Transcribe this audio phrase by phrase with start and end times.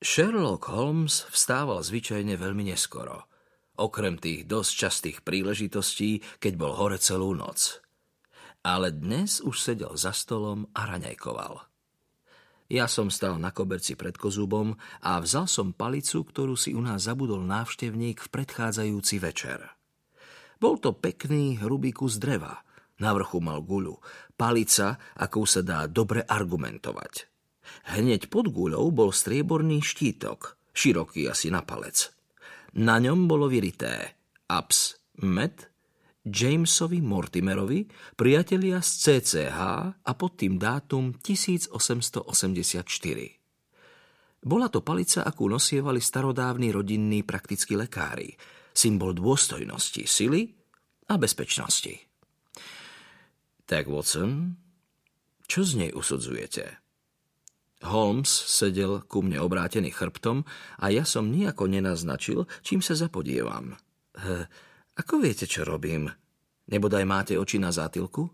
[0.00, 3.28] Sherlock Holmes vstával zvyčajne veľmi neskoro,
[3.76, 7.84] okrem tých dosť častých príležitostí, keď bol hore celú noc.
[8.64, 11.68] Ale dnes už sedel za stolom a raňajkoval.
[12.72, 14.72] Ja som stal na koberci pred kozubom
[15.04, 19.68] a vzal som palicu, ktorú si u nás zabudol návštevník v predchádzajúci večer.
[20.56, 22.64] Bol to pekný, hrubý kus dreva.
[23.04, 24.00] Na vrchu mal guľu.
[24.32, 27.28] Palica, akou sa dá dobre argumentovať.
[27.90, 32.12] Hneď pod guľou bol strieborný štítok, široký asi na palec.
[32.78, 34.14] Na ňom bolo vyrité
[34.46, 34.94] Abs
[35.26, 35.70] Met
[36.20, 39.58] Jamesovi Mortimerovi, priatelia z CCH
[40.04, 42.20] a pod tým dátum 1884.
[44.40, 48.36] Bola to palica, akú nosievali starodávni rodinní praktickí lekári,
[48.72, 50.48] symbol dôstojnosti, sily
[51.08, 51.92] a bezpečnosti.
[53.64, 54.56] Tak, Watson,
[55.44, 56.89] čo z nej usudzujete?
[57.80, 60.44] Holmes sedel ku mne obrátený chrbtom
[60.76, 63.76] a ja som nejako nenaznačil, čím sa zapodievam.
[64.20, 64.44] He,
[65.00, 66.12] ako viete, čo robím?
[66.68, 68.28] Nebodaj máte oči na zátilku?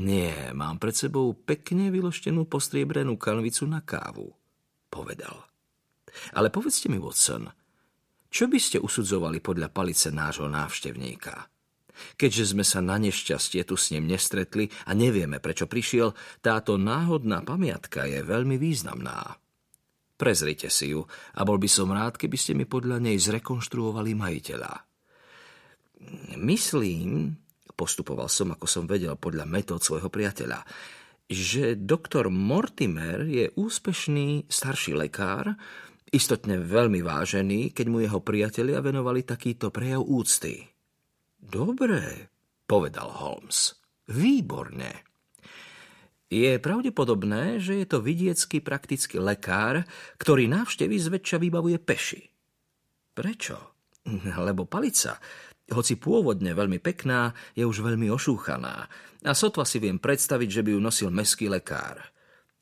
[0.00, 4.32] Nie, mám pred sebou pekne vyloštenú postriebrenú kanvicu na kávu,
[4.88, 5.44] povedal.
[6.32, 7.52] Ale povedzte mi, Watson,
[8.28, 11.57] čo by ste usudzovali podľa palice nášho návštevníka?
[12.16, 17.42] Keďže sme sa na nešťastie tu s ním nestretli a nevieme, prečo prišiel, táto náhodná
[17.42, 19.38] pamiatka je veľmi významná.
[20.18, 21.06] Prezrite si ju
[21.38, 24.74] a bol by som rád, keby ste mi podľa nej zrekonštruovali majiteľa.
[26.38, 27.38] Myslím,
[27.78, 30.66] postupoval som, ako som vedel podľa metód svojho priateľa,
[31.28, 35.54] že doktor Mortimer je úspešný starší lekár,
[36.08, 40.64] istotne veľmi vážený, keď mu jeho priatelia venovali takýto prejav úcty.
[41.48, 42.28] Dobre,
[42.68, 43.72] povedal Holmes.
[44.12, 45.08] Výborne.
[46.28, 49.88] Je pravdepodobné, že je to vidiecký praktický lekár,
[50.20, 52.20] ktorý návštevy zväčša vybavuje peši.
[53.16, 53.56] Prečo?
[54.46, 55.16] Lebo palica,
[55.72, 58.84] hoci pôvodne veľmi pekná, je už veľmi ošúchaná
[59.24, 61.96] a sotva si viem predstaviť, že by ju nosil meský lekár.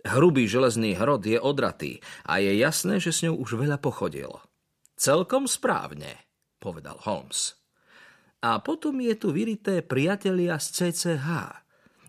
[0.07, 4.31] Hrubý železný hrod je odratý a je jasné, že s ňou už veľa pochodil.
[4.95, 6.23] Celkom správne,
[6.63, 7.66] povedal Holmes.
[8.47, 11.29] A potom je tu vyrité priatelia z CCH.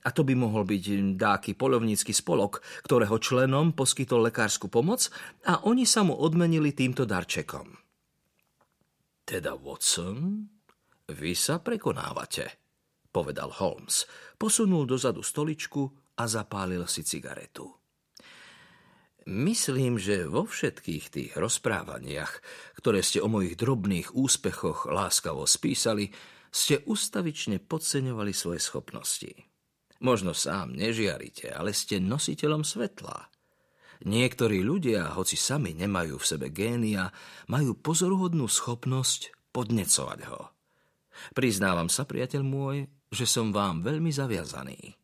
[0.06, 5.10] A to by mohol byť dáky polovnícky spolok, ktorého členom poskytol lekárskú pomoc
[5.50, 7.74] a oni sa mu odmenili týmto darčekom.
[9.26, 10.46] Teda, Watson,
[11.10, 12.46] vy sa prekonávate,
[13.10, 14.06] povedal Holmes.
[14.38, 15.90] Posunul dozadu stoličku
[16.22, 17.77] a zapálil si cigaretu.
[19.28, 22.40] Myslím, že vo všetkých tých rozprávaniach,
[22.80, 26.08] ktoré ste o mojich drobných úspechoch láskavo spísali,
[26.48, 29.36] ste ustavične podceňovali svoje schopnosti.
[30.00, 33.28] Možno sám nežiarite, ale ste nositeľom svetla.
[34.08, 37.12] Niektorí ľudia, hoci sami nemajú v sebe génia,
[37.52, 40.56] majú pozoruhodnú schopnosť podnecovať ho.
[41.36, 44.96] Priznávam sa, priateľ môj, že som vám veľmi zaviazaný.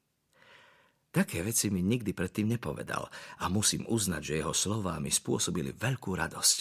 [1.13, 3.05] Také veci mi nikdy predtým nepovedal
[3.37, 6.57] a musím uznať, že jeho slová mi spôsobili veľkú radosť,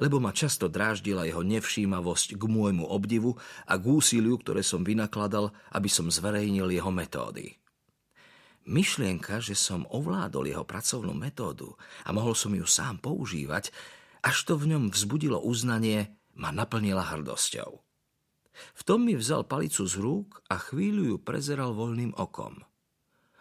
[0.00, 3.36] lebo ma často dráždila jeho nevšímavosť k môjmu obdivu
[3.68, 7.60] a k úsiliu, ktoré som vynakladal, aby som zverejnil jeho metódy.
[8.64, 11.76] Myšlienka, že som ovládol jeho pracovnú metódu
[12.08, 13.68] a mohol som ju sám používať,
[14.24, 16.08] až to v ňom vzbudilo uznanie,
[16.40, 17.84] ma naplnila hrdosťou.
[18.80, 22.64] V tom mi vzal palicu z rúk a chvíľu ju prezeral voľným okom–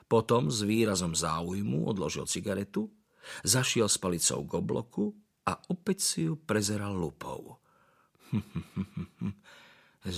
[0.09, 2.89] potom s výrazom záujmu odložil cigaretu,
[3.45, 5.05] zašiel s palicou k obloku
[5.45, 7.61] a opäť si ju prezeral lupou.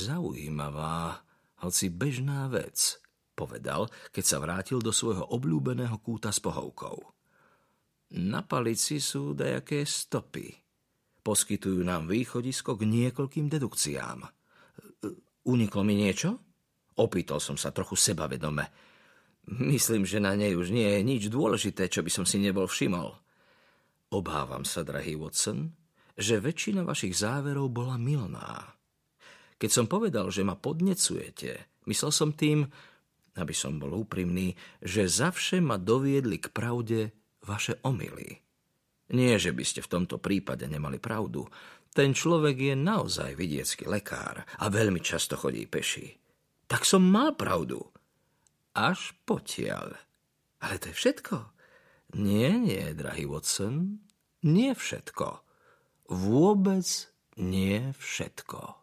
[0.07, 1.19] Zaujímavá,
[1.67, 3.03] hoci bežná vec,
[3.35, 6.97] povedal, keď sa vrátil do svojho obľúbeného kúta s pohovkou.
[8.11, 10.51] Na palici sú dajaké stopy.
[11.21, 14.19] Poskytujú nám východisko k niekoľkým dedukciám.
[15.47, 16.37] Uniklo mi niečo?
[16.99, 18.90] Opýtal som sa trochu sebavedome.
[19.49, 23.17] Myslím, že na nej už nie je nič dôležité, čo by som si nebol všimol.
[24.11, 25.71] Obávam sa, drahý Watson,
[26.19, 28.75] že väčšina vašich záverov bola milná.
[29.57, 32.67] Keď som povedal, že ma podnecujete, myslel som tým,
[33.39, 34.53] aby som bol úprimný,
[34.83, 37.15] že zavše ma doviedli k pravde
[37.47, 38.41] vaše omily.
[39.11, 41.47] Nie, že by ste v tomto prípade nemali pravdu.
[41.91, 46.07] Ten človek je naozaj vidiecký lekár a veľmi často chodí peši.
[46.67, 47.83] Tak som mal pravdu
[48.75, 49.97] až potiaľ.
[50.61, 51.35] Ale to je všetko.
[52.17, 54.03] Nie, nie, drahý Watson,
[54.43, 55.39] nie všetko.
[56.11, 56.87] Vôbec
[57.39, 58.80] nie všetko.